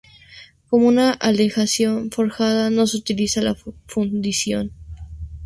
[0.67, 3.55] Como una aleación forjada, no se utiliza en la
[3.85, 4.71] fundición.